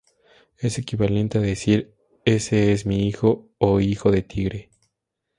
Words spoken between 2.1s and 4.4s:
"ese es mi hijo" o "hijo de